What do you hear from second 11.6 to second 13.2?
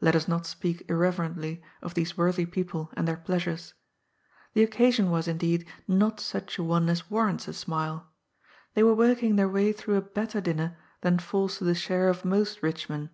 the share of most rich men.